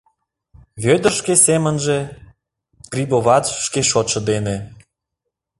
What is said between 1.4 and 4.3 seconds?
семынже, Грибоват— шке шотшо